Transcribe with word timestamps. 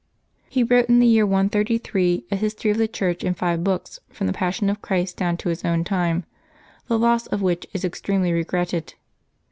He 0.49 0.63
wrote 0.63 0.87
in 0.89 0.97
the 0.99 1.05
year 1.05 1.27
133 1.27 2.25
a 2.31 2.35
History 2.35 2.71
of 2.71 2.79
the 2.79 2.87
Church 2.87 3.23
in 3.23 3.35
five 3.35 3.63
books, 3.63 3.99
from 4.09 4.25
the 4.25 4.33
Passion 4.33 4.67
of 4.67 4.81
Christ 4.81 5.15
down 5.15 5.37
to 5.37 5.49
his 5.49 5.63
own 5.63 5.83
time, 5.83 6.23
the 6.87 6.97
loss 6.97 7.27
of 7.27 7.43
which 7.43 7.65
work 7.67 7.75
is 7.75 7.85
extremely 7.85 8.33
regretted. 8.33 8.95